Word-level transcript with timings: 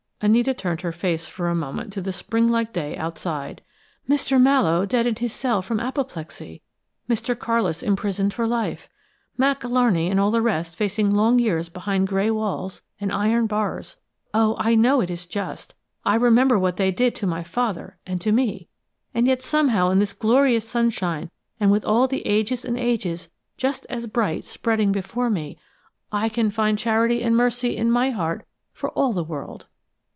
Anita 0.23 0.51
Lawton 0.51 0.59
turned 0.61 0.81
her 0.81 0.91
face 0.91 1.25
for 1.27 1.49
a 1.49 1.55
moment 1.55 1.91
to 1.93 1.99
the 1.99 2.13
spring 2.13 2.47
like 2.47 2.71
day 2.73 2.95
outside. 2.95 3.63
"Mr. 4.07 4.39
Mallowe 4.39 4.85
dead 4.85 5.07
in 5.07 5.15
his 5.15 5.33
cell 5.33 5.63
from 5.63 5.79
apoplexy, 5.79 6.61
Mr. 7.09 7.33
Carlis 7.35 7.81
imprisoned 7.81 8.31
for 8.31 8.45
life, 8.45 8.87
Mac 9.35 9.61
Alarney 9.63 10.11
and 10.11 10.19
all 10.19 10.29
the 10.29 10.39
rest 10.43 10.75
facing 10.75 11.09
long 11.11 11.39
years 11.39 11.69
behind 11.69 12.07
gray 12.07 12.29
walls 12.29 12.83
and 12.99 13.11
iron 13.11 13.47
bars 13.47 13.97
oh, 14.31 14.55
I 14.59 14.75
know 14.75 15.01
it 15.01 15.09
is 15.09 15.25
just; 15.25 15.73
I 16.05 16.13
remember 16.17 16.59
what 16.59 16.77
they 16.77 16.91
did 16.91 17.15
to 17.15 17.25
my 17.25 17.41
father 17.41 17.97
and 18.05 18.21
to 18.21 18.31
me; 18.31 18.67
and 19.15 19.25
yet 19.25 19.41
somehow 19.41 19.89
in 19.89 19.97
this 19.97 20.13
glorious 20.13 20.69
sunshine 20.69 21.31
and 21.59 21.71
with 21.71 21.83
all 21.83 22.07
the 22.07 22.23
ages 22.27 22.63
and 22.63 22.77
ages 22.77 23.29
just 23.57 23.87
as 23.89 24.05
bright, 24.05 24.45
spreading 24.45 24.91
before 24.91 25.31
me, 25.31 25.57
I 26.11 26.29
can 26.29 26.51
find 26.51 26.77
charity 26.77 27.23
and 27.23 27.35
mercy 27.35 27.75
in 27.75 27.89
my 27.89 28.11
heart 28.11 28.45
for 28.71 28.91
all 28.91 29.13
the 29.13 29.23
world!" 29.23 29.65